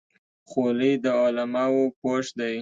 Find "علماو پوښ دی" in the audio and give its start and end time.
1.21-2.55